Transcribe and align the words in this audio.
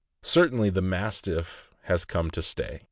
Certainly 0.23 0.71
the 0.71 0.81
Mastiff 0.81 1.69
has 1.83 2.05
come 2.05 2.31
to 2.31 2.41
stay. 2.41 2.79